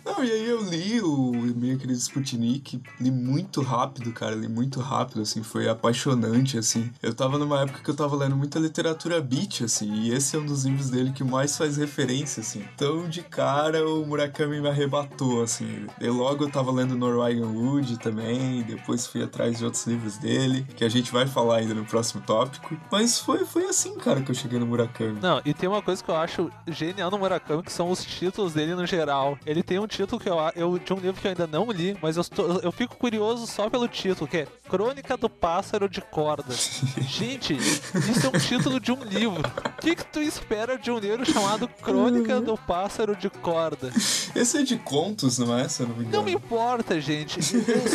[0.05, 4.81] Não, e aí eu li o e-mail querido Sputnik, li muito rápido, cara, li muito
[4.81, 6.91] rápido, assim, foi apaixonante, assim.
[7.01, 10.39] Eu tava numa época que eu tava lendo muita literatura beat, assim, e esse é
[10.39, 12.65] um dos livros dele que mais faz referência, assim.
[12.75, 15.87] Então, de cara, o Murakami me arrebatou, assim.
[16.01, 20.67] E logo eu tava lendo Norwegian Wood também, depois fui atrás de outros livros dele,
[20.77, 22.77] que a gente vai falar ainda no próximo tópico.
[22.91, 25.21] Mas foi, foi assim, cara, que eu cheguei no Murakami.
[25.21, 28.53] Não, e tem uma coisa que eu acho genial no Murakami, que são os títulos
[28.53, 29.39] dele no geral.
[29.47, 31.97] Ele tem um título que eu, eu de um livro que eu ainda não li,
[32.01, 32.25] mas eu,
[32.63, 36.55] eu fico curioso só pelo título, que é Crônica do Pássaro de Corda.
[37.07, 39.43] Gente, isso é um título de um livro.
[39.83, 43.93] que, que tu espera de um livro chamado Crônica do Pássaro de Corda?
[44.35, 45.69] Esse é de contos, não é?
[45.69, 46.17] Se eu não me engano.
[46.17, 47.43] Não me importa, gente.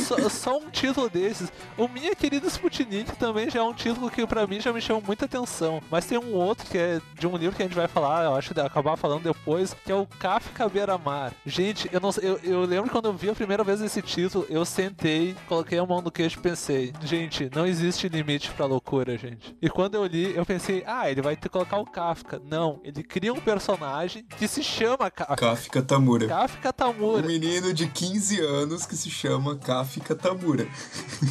[0.05, 1.51] só, só, um título desses.
[1.75, 5.01] O Minha Querida Sputnik também já é um título que pra mim já me chama
[5.03, 5.81] muita atenção.
[5.89, 8.35] Mas tem um outro que é de um livro que a gente vai falar, eu
[8.35, 11.33] acho que acabar falando depois, que é o Kafka Beira-Mar.
[11.43, 14.63] Gente, eu, não, eu, eu lembro quando eu vi a primeira vez esse título, eu
[14.63, 16.66] sentei, coloquei a mão no queixo e pensei,
[17.03, 19.55] gente, não existe limite pra loucura, gente.
[19.61, 22.41] E quando eu li, eu pensei, ah, ele vai ter que colocar o Kafka.
[22.43, 25.35] Não, ele cria um personagem que se chama Kafka.
[25.35, 26.27] Kafka Tamura.
[26.27, 27.23] Kafka Tamura.
[27.23, 30.67] Um menino de 15 anos que se chama Kafka Tamura.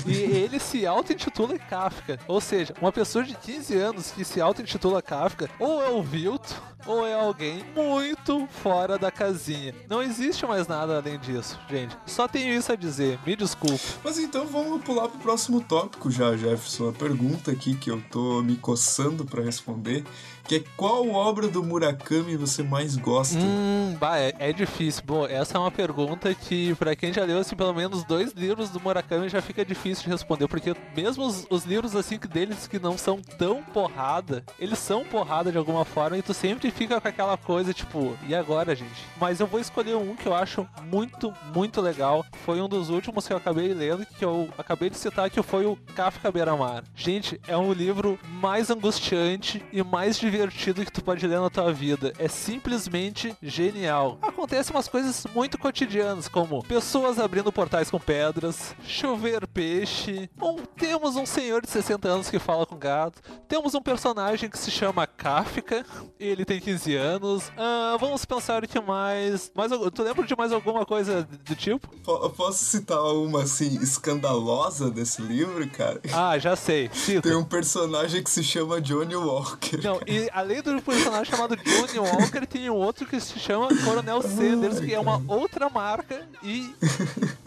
[0.07, 2.19] E ele se auto-intitula Kafka.
[2.27, 6.55] Ou seja, uma pessoa de 15 anos que se auto-intitula Kafka, ou é o Vilto,
[6.87, 9.75] ou é alguém muito fora da casinha.
[9.89, 11.97] Não existe mais nada além disso, gente.
[12.07, 13.81] Só tenho isso a dizer, me desculpe.
[14.05, 16.91] Mas então vamos pular pro próximo tópico já, Jefferson.
[16.91, 20.05] A pergunta aqui que eu tô me coçando para responder
[20.47, 23.37] que é qual obra do Murakami você mais gosta?
[23.37, 25.03] Hum, bah, é, é, difícil.
[25.05, 28.71] Bom, essa é uma pergunta que, para quem já leu, assim, pelo menos dois livros
[28.71, 32.79] do Murakami, já fica difícil de responder, porque mesmo os, os livros, assim, deles que
[32.79, 37.09] não são tão porrada, eles são porrada de alguma forma, e tu sempre fica com
[37.09, 39.05] aquela coisa, tipo, e agora, gente?
[39.21, 42.25] Mas eu vou escolher um que eu acho muito, muito legal.
[42.45, 45.67] Foi um dos últimos que eu acabei lendo, que eu acabei de citar, que foi
[45.67, 46.85] o Kafka Beira-Mar.
[46.95, 51.49] Gente, é um livro mais angustiante e mais divertido divertido que tu pode ler na
[51.49, 52.13] tua vida.
[52.19, 54.19] É simplesmente genial.
[54.21, 61.17] Acontecem umas coisas muito cotidianas, como pessoas abrindo portais com pedras, chover peixe, um, temos
[61.17, 65.07] um senhor de 60 anos que fala com gato, temos um personagem que se chama
[65.07, 65.85] Kafka,
[66.21, 67.49] ele tem 15 anos.
[67.49, 69.51] Uh, vamos pensar o que mais.
[69.55, 69.73] mais.
[69.95, 71.89] Tu lembra de mais alguma coisa do tipo?
[71.89, 76.01] P posso citar uma assim escandalosa desse livro, cara?
[76.13, 76.91] Ah, já sei.
[76.93, 77.23] Cita.
[77.23, 79.81] Tem um personagem que se chama Johnny Walker.
[79.83, 84.23] Não, e além do personagem chamado Johnny Walker, tem um outro que se chama Coronel
[84.23, 86.27] Sanders, que é uma outra marca.
[86.43, 86.75] E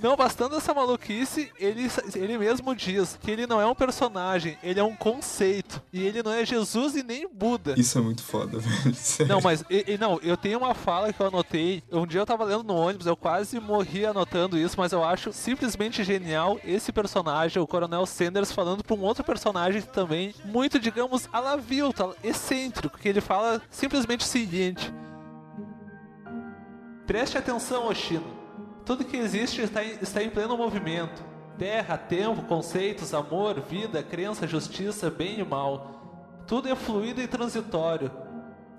[0.01, 4.79] não bastando essa maluquice, ele, ele mesmo diz que ele não é um personagem, ele
[4.79, 5.81] é um conceito.
[5.91, 7.75] E ele não é Jesus e nem Buda.
[7.77, 8.95] Isso é muito foda, velho.
[8.95, 9.33] Sério.
[9.33, 11.83] Não, mas e, e, não, eu tenho uma fala que eu anotei.
[11.91, 15.31] Um dia eu tava lendo no ônibus, eu quase morri anotando isso, mas eu acho
[15.31, 21.27] simplesmente genial esse personagem, o Coronel Sanders, falando pra um outro personagem também, muito, digamos,
[21.31, 22.15] a la Vilta,
[22.69, 24.93] excêntrico que ele fala simplesmente o seguinte:
[27.05, 28.37] Preste atenção, Oshino.
[28.85, 31.23] Tudo que existe está em, está em pleno movimento.
[31.57, 36.43] Terra, tempo, conceitos, amor, vida, crença, justiça, bem e mal.
[36.47, 38.11] Tudo é fluido e transitório.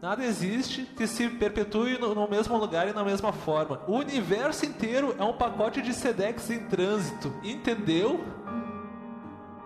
[0.00, 3.83] Nada existe que se perpetue no, no, mesmo lugar e na mesma forma.
[3.87, 7.33] O universo inteiro é um pacote de Sedex em trânsito.
[7.44, 8.24] Entendeu?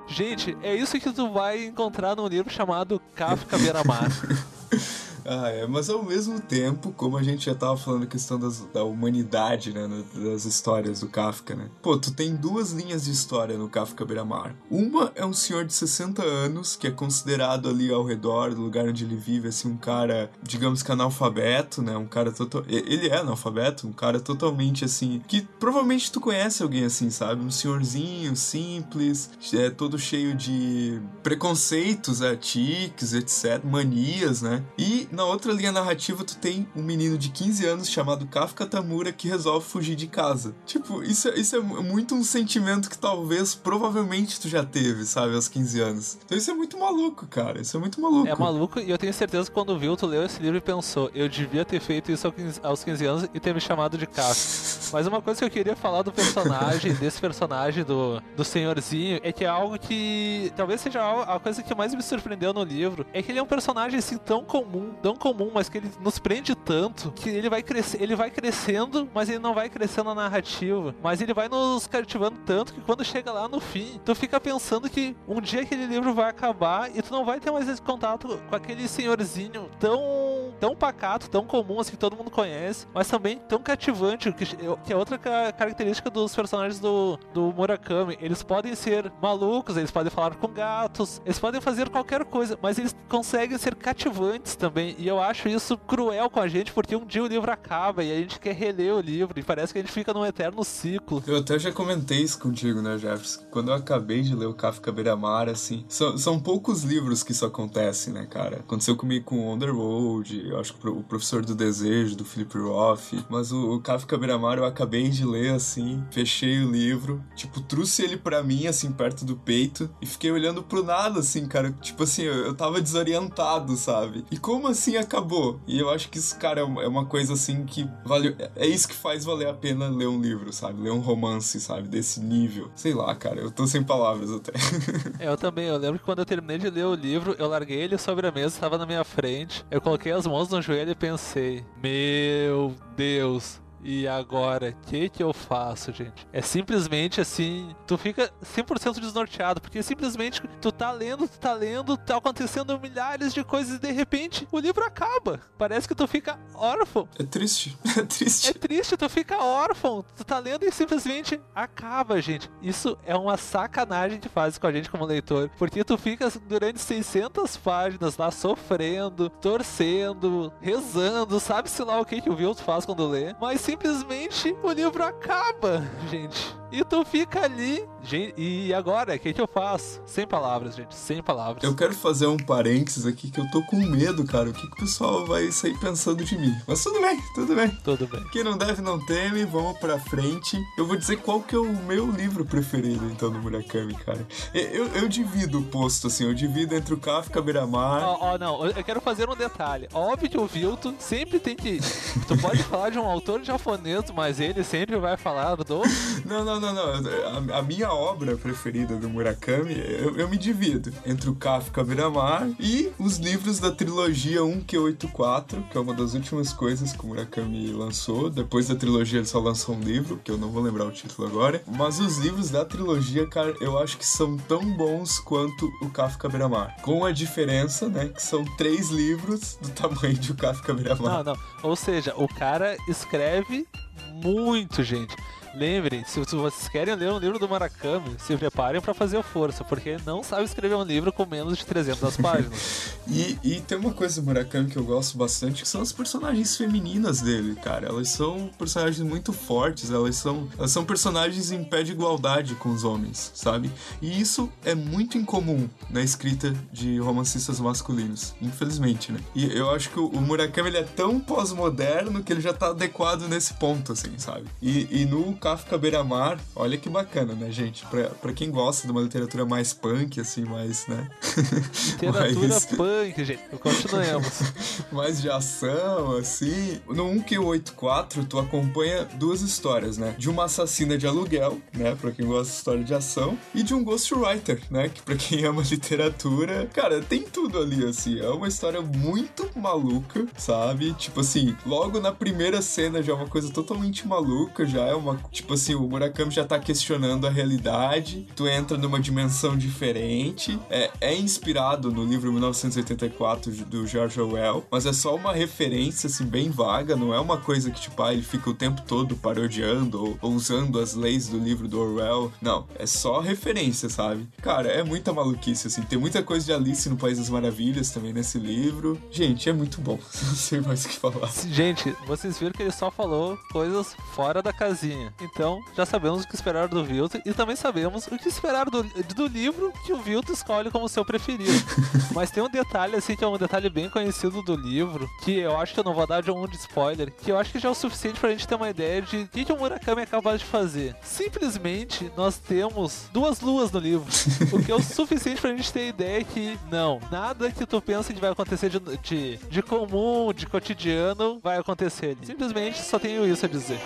[0.06, 4.08] Gente, é isso que tu vai encontrar num livro chamado Kafka Beira-Mar.
[5.24, 8.60] Ah, é, mas ao mesmo tempo, como a gente já tava falando a questão das,
[8.72, 11.70] da humanidade, né, das histórias do Kafka, né?
[11.82, 14.54] Pô, tu tem duas linhas de história no Kafka Beira-Mar.
[14.70, 18.86] Uma é um senhor de 60 anos, que é considerado ali ao redor do lugar
[18.86, 21.96] onde ele vive, assim, um cara, digamos que analfabeto, né?
[21.96, 22.62] Um cara total...
[22.68, 27.42] Ele é analfabeto, um cara totalmente, assim, que provavelmente tu conhece alguém assim, sabe?
[27.42, 34.62] Um senhorzinho simples, é todo cheio de preconceitos, é, tiques, etc, manias, né?
[34.78, 39.12] E na outra linha narrativa, tu tem um menino de 15 anos chamado Kafka Tamura
[39.12, 40.54] que resolve fugir de casa.
[40.66, 45.34] Tipo, isso, é, isso é muito um sentimento que talvez, provavelmente, tu já teve, sabe,
[45.34, 46.18] aos 15 anos.
[46.24, 47.60] Então isso é muito maluco, cara.
[47.60, 48.28] Isso é muito maluco.
[48.28, 51.10] É maluco e eu tenho certeza que quando viu, tu leu esse livro e pensou,
[51.14, 54.34] eu devia ter feito isso aos 15 anos e ter me chamado de Kafka.
[54.92, 59.32] Mas uma coisa que eu queria falar do personagem, desse personagem do, do senhorzinho, é
[59.32, 63.22] que é algo que talvez seja a coisa que mais me surpreendeu no livro, é
[63.22, 66.54] que ele é um personagem assim tão comum, tão comum, mas que ele nos prende
[66.54, 70.94] tanto que ele vai crescer, ele vai crescendo, mas ele não vai crescendo na narrativa,
[71.02, 74.88] mas ele vai nos cativando tanto que quando chega lá no fim, tu fica pensando
[74.88, 78.40] que um dia aquele livro vai acabar e tu não vai ter mais esse contato
[78.48, 83.38] com aquele senhorzinho tão tão pacato, tão comum assim que todo mundo conhece, mas também
[83.48, 88.16] tão cativante, que, que é outra característica dos personagens do, do Murakami.
[88.20, 92.78] Eles podem ser malucos, eles podem falar com gatos, eles podem fazer qualquer coisa, mas
[92.78, 97.04] eles conseguem ser cativantes também e eu acho isso cruel com a gente, porque um
[97.04, 99.82] dia o livro acaba e a gente quer reler o livro, e parece que a
[99.82, 101.22] gente fica num eterno ciclo.
[101.26, 103.42] Eu até já comentei isso contigo, né, Jefferson?
[103.50, 107.44] Quando eu acabei de ler o Kafka Beira-Mar, assim, são, são poucos livros que isso
[107.44, 108.58] acontece, né, cara?
[108.60, 113.52] Aconteceu comigo com Underworld, eu acho que o Professor do Desejo, do Philip Roth, mas
[113.52, 118.16] o, o Kafka Beira-Mar, eu acabei de ler, assim, fechei o livro, tipo, trouxe ele
[118.16, 121.72] para mim, assim, perto do peito, e fiquei olhando pro nada, assim, cara.
[121.80, 124.24] Tipo assim, eu, eu tava desorientado, sabe?
[124.30, 125.60] E como assim acabou?
[125.66, 128.34] E eu acho que isso, cara, é uma coisa, assim, que valeu.
[128.56, 130.82] É isso que faz valer a pena ler um livro, sabe?
[130.82, 131.88] Ler um romance, sabe?
[131.88, 132.70] Desse nível.
[132.74, 134.52] Sei lá, cara, eu tô sem palavras até.
[135.20, 137.98] eu também, eu lembro que quando eu terminei de ler o livro, eu larguei ele
[137.98, 141.64] sobre a mesa, estava na minha frente, eu coloquei as mãos no joelho e pensei:
[141.82, 146.26] Meu Deus, e agora, o que que eu faço, gente?
[146.32, 151.94] É simplesmente assim, tu fica 100% desnorteado, porque simplesmente tu tá lendo, tu tá lendo,
[151.94, 155.38] tá acontecendo milhares de coisas e de repente o livro acaba.
[155.58, 157.06] Parece que tu fica órfão.
[157.18, 158.48] É triste, é triste.
[158.48, 162.50] É triste, tu fica órfão, tu tá lendo e simplesmente acaba, gente.
[162.62, 166.80] Isso é uma sacanagem que faz com a gente como leitor, porque tu fica durante
[166.80, 173.06] 600 páginas lá sofrendo, torcendo, rezando, sabe-se lá o que que o Vilto faz quando
[173.06, 176.56] lê, mas sim simplesmente o livro acaba, gente.
[176.74, 177.84] E tu fica ali.
[178.02, 179.14] Gente, e agora?
[179.14, 180.02] O que, que eu faço?
[180.04, 180.92] Sem palavras, gente.
[180.92, 181.62] Sem palavras.
[181.62, 184.50] Eu quero fazer um parênteses aqui que eu tô com medo, cara.
[184.50, 186.52] O que, que o pessoal vai sair pensando de mim?
[186.66, 187.70] Mas tudo bem, tudo bem.
[187.84, 188.24] Tudo bem.
[188.32, 189.44] Quem não deve, não teme.
[189.44, 190.58] Vamos pra frente.
[190.76, 194.26] Eu vou dizer qual que é o meu livro preferido, então, do Murakami, cara.
[194.52, 196.24] Eu, eu divido o posto, assim.
[196.24, 198.02] Eu divido entre o Kafka Beramar.
[198.02, 198.66] Ó, oh, oh, não.
[198.66, 199.88] Eu quero fazer um detalhe.
[199.94, 201.78] Óbvio que o Vilto sempre tem que.
[202.26, 205.84] tu pode falar de um autor japonês, mas ele sempre vai falar do.
[206.24, 207.54] Não, não, não não, não.
[207.54, 212.48] A, a, minha obra preferida do Murakami, eu, eu me divido entre o Kafka Miramar
[212.58, 217.72] e os livros da trilogia 1Q84, que é uma das últimas coisas que o Murakami
[217.72, 218.30] lançou.
[218.30, 221.26] Depois da trilogia ele só lançou um livro, que eu não vou lembrar o título
[221.28, 221.62] agora.
[221.66, 226.28] Mas os livros da trilogia, cara, eu acho que são tão bons quanto o Kafka
[226.28, 226.76] Miramar.
[226.82, 231.24] Com a diferença, né, que são três livros do tamanho de o Kafka Miramar.
[231.24, 231.40] Não, não.
[231.62, 233.66] Ou seja, o cara escreve
[234.12, 235.14] muito, gente.
[235.56, 239.96] Lembrem, se vocês querem ler um livro do Murakami, se preparem para fazer força, porque
[240.04, 242.96] não sabe escrever um livro com menos de 300 páginas.
[243.06, 246.56] e, e tem uma coisa do Murakami que eu gosto bastante, que são as personagens
[246.56, 247.86] femininas dele, cara.
[247.86, 252.70] Elas são personagens muito fortes, elas são, elas são personagens em pé de igualdade com
[252.70, 253.70] os homens, sabe?
[254.02, 259.20] E isso é muito incomum na escrita de romancistas masculinos, infelizmente, né?
[259.36, 262.68] E eu acho que o, o Murakami ele é tão pós-moderno que ele já tá
[262.70, 264.46] adequado nesse ponto, assim, sabe?
[264.60, 267.84] E, e no Kafka Beira-Mar, olha que bacana, né, gente?
[267.88, 271.06] Pra, pra quem gosta de uma literatura mais punk, assim, mais, né?
[272.00, 272.64] Literatura mais...
[272.64, 273.42] punk, gente.
[273.60, 274.40] Continuemos.
[274.90, 276.80] mais de ação, assim.
[276.88, 280.14] No 1Q84, tu acompanha duas histórias, né?
[280.16, 281.94] De uma assassina de aluguel, né?
[281.94, 283.38] Pra quem gosta de história de ação.
[283.54, 284.88] E de um ghostwriter, né?
[284.88, 288.18] Que pra quem ama literatura, cara, tem tudo ali, assim.
[288.18, 290.94] É uma história muito maluca, sabe?
[290.94, 295.18] Tipo assim, logo na primeira cena já é uma coisa totalmente maluca, já é uma
[295.34, 300.56] Tipo assim, o Murakami já tá questionando a realidade, tu entra numa dimensão diferente.
[300.70, 306.24] É, é inspirado no livro 1984 do George Orwell, mas é só uma referência, assim,
[306.24, 310.00] bem vaga, não é uma coisa que, tipo, ah, ele fica o tempo todo parodiando
[310.00, 312.32] ou, ou usando as leis do livro do Orwell.
[312.40, 314.28] Não, é só referência, sabe?
[314.40, 315.82] Cara, é muita maluquice, assim.
[315.82, 319.00] Tem muita coisa de Alice no País das Maravilhas também nesse livro.
[319.10, 319.98] Gente, é muito bom.
[320.22, 321.28] Não sei mais o que falar.
[321.50, 325.12] Gente, vocês viram que ele só falou coisas fora da casinha.
[325.24, 328.82] Então, já sabemos o que esperar do Vilto e também sabemos o que esperar do,
[328.82, 331.52] do livro que o Vilto escolhe como seu preferido.
[332.14, 335.58] Mas tem um detalhe, assim, que é um detalhe bem conhecido do livro, que eu
[335.58, 337.68] acho que eu não vou dar de um de spoiler, que eu acho que já
[337.68, 340.06] é o suficiente pra gente ter uma ideia de o que, que o Murakami é
[340.06, 340.94] capaz de fazer.
[341.02, 344.06] Simplesmente, nós temos duas luas no livro,
[344.52, 348.12] o que é o suficiente pra gente ter ideia que, não, nada que tu pensa
[348.12, 352.16] que vai acontecer de, de, de comum, de cotidiano, vai acontecer.
[352.22, 353.80] Simplesmente só tenho isso a dizer.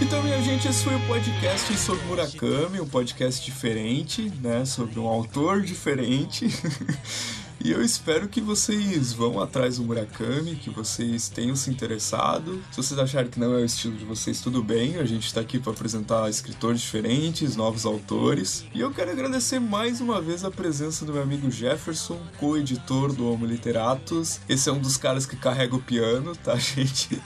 [0.00, 4.64] Então, minha gente, esse foi o podcast sobre Murakami, um podcast diferente, né?
[4.64, 6.46] Sobre um autor diferente.
[7.60, 12.62] E eu espero que vocês vão atrás do Murakami, que vocês tenham se interessado.
[12.70, 14.96] Se vocês acharem que não é o estilo de vocês, tudo bem.
[14.96, 18.64] A gente está aqui para apresentar escritores diferentes, novos autores.
[18.72, 23.28] E eu quero agradecer mais uma vez a presença do meu amigo Jefferson, co-editor do
[23.28, 24.38] Homo Literatus.
[24.48, 27.20] Esse é um dos caras que carrega o piano, tá, gente?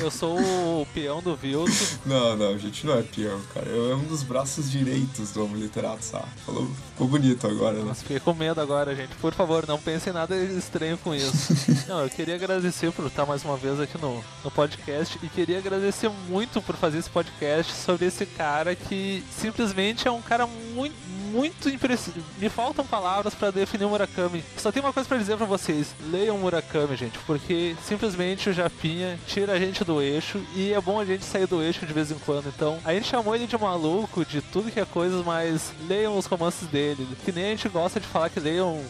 [0.00, 1.70] Eu sou o peão do Vilto.
[2.06, 3.68] Não, não, gente, não é peão, cara.
[3.68, 6.26] Eu é um dos braços direitos do Homo Literatus, tá?
[6.46, 7.84] Falou, ficou bonito agora, né?
[7.84, 9.14] Nossa, fiquei com medo agora, gente.
[9.16, 11.54] Por favor, não pensem nada estranho com isso.
[11.88, 15.58] Não, eu queria agradecer por estar mais uma vez aqui no, no podcast e queria
[15.58, 20.94] agradecer muito por fazer esse podcast sobre esse cara que simplesmente é um cara muito,
[21.34, 22.24] muito impressionante.
[22.38, 24.44] Me faltam palavras para definir o Murakami.
[24.56, 29.18] Só tem uma coisa para dizer para vocês: leiam Murakami, gente, porque simplesmente o Japinha
[29.26, 32.10] tira a gente do eixo e é bom a gente sair do eixo de vez
[32.10, 32.48] em quando.
[32.48, 36.26] Então, a gente chamou ele de maluco, de tudo que é coisas, mas leiam os
[36.26, 37.06] romances dele.
[37.24, 38.80] Que nem a gente gosta de falar que leiam,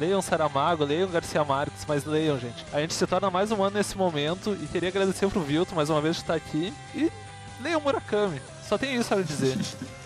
[0.00, 2.64] leiam Saramago, leiam Garcia Marques, mas leiam, gente.
[2.72, 6.00] A gente se torna mais humano nesse momento e queria agradecer pro Vilton mais uma
[6.00, 7.10] vez de estar aqui e
[7.62, 8.40] leiam Murakami.
[8.68, 9.56] Só tem isso a dizer.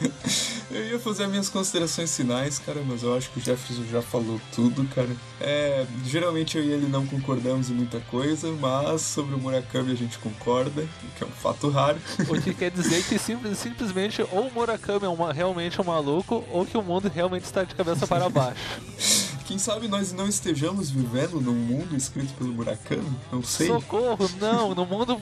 [0.71, 4.41] eu ia fazer minhas considerações finais, cara, mas eu acho que o Jefferson já falou
[4.55, 5.09] tudo, cara.
[5.41, 9.97] É, geralmente eu e ele não concordamos em muita coisa, mas sobre o Murakami a
[9.97, 10.87] gente concorda,
[11.17, 11.99] que é um fato raro.
[12.29, 16.45] O que quer dizer que simples, simplesmente ou o Murakami é uma, realmente um maluco,
[16.51, 18.61] ou que o mundo realmente está de cabeça para baixo.
[19.47, 23.09] Quem sabe nós não estejamos vivendo num mundo escrito pelo Murakami?
[23.31, 23.69] Não sei.
[23.69, 24.75] Socorro, não.
[24.75, 25.21] No mundo,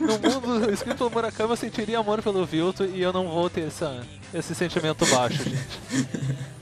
[0.00, 3.62] no mundo escrito pelo Murakami eu sentiria amor pelo Vilto e eu não vou ter
[3.68, 5.58] essa, esse sentimento baixo, gente.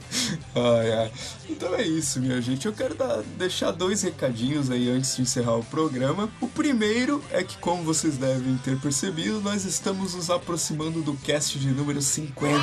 [0.55, 1.11] Ai, ai.
[1.49, 2.65] Então é isso, minha gente.
[2.65, 6.29] Eu quero dar, deixar dois recadinhos aí antes de encerrar o programa.
[6.41, 11.59] O primeiro é que, como vocês devem ter percebido, nós estamos nos aproximando do cast
[11.59, 12.57] de número 50.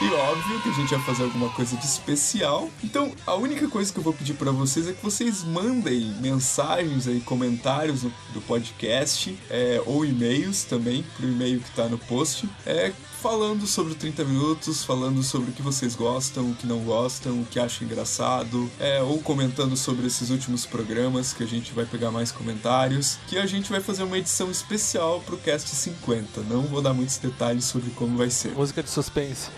[0.00, 2.68] E óbvio que a gente vai fazer alguma coisa de especial.
[2.84, 7.08] Então, a única coisa que eu vou pedir para vocês é que vocês mandem mensagens
[7.08, 12.92] aí, comentários do podcast, é, ou e-mails também, pro e-mail que tá no post, é,
[13.26, 17.44] falando sobre 30 minutos, falando sobre o que vocês gostam, o que não gostam, o
[17.44, 22.12] que acham engraçado, é, ou comentando sobre esses últimos programas que a gente vai pegar
[22.12, 26.42] mais comentários, que a gente vai fazer uma edição especial pro cast 50.
[26.42, 28.52] Não vou dar muitos detalhes sobre como vai ser.
[28.52, 29.50] Música de suspense.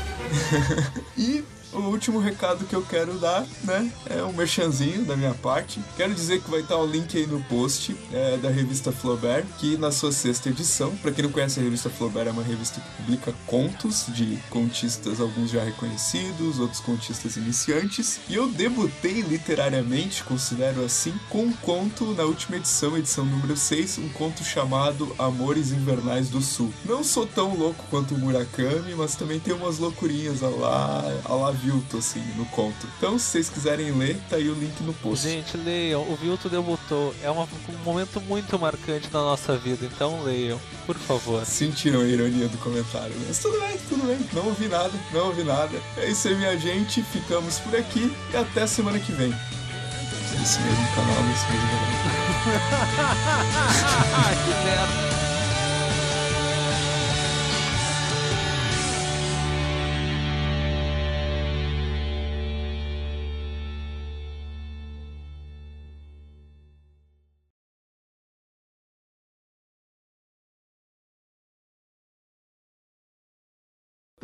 [1.16, 1.42] e
[1.72, 5.80] o último recado que eu quero dar, né, é um merchanzinho da minha parte.
[5.96, 9.76] Quero dizer que vai estar o link aí no post é, da revista Flaubert, que
[9.76, 13.02] na sua sexta edição, para quem não conhece a revista Flaubert, é uma revista que
[13.02, 18.20] publica contos de contistas, alguns já reconhecidos, outros contistas iniciantes.
[18.28, 23.98] E eu debutei literariamente, considero assim, com um conto na última edição, edição número 6,
[23.98, 26.72] um conto chamado Amores Invernais do Sul.
[26.84, 31.34] Não sou tão louco quanto o Murakami, mas também tem umas loucurinhas a lá, a
[31.34, 32.86] lá Vilto, assim, no conto.
[32.96, 35.28] Então, se vocês quiserem ler, tá aí o link no post.
[35.28, 36.02] Gente, leiam.
[36.02, 37.14] O Vilto debutou.
[37.22, 37.46] É um
[37.84, 41.44] momento muito marcante na nossa vida, então leiam, por favor.
[41.44, 43.24] Sentiram a ironia do comentário, né?
[43.28, 44.18] Mas tudo bem, tudo bem.
[44.32, 45.76] Não ouvi nada, não ouvi nada.
[45.96, 47.02] É isso aí, minha gente.
[47.02, 49.34] Ficamos por aqui e até semana que vem.
[50.42, 51.96] Esse mesmo canal, esse mesmo canal.
[54.44, 55.05] que merda.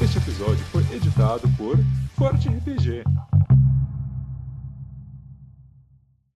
[0.00, 1.78] Este episódio foi editado por
[2.16, 3.04] Forte RPG.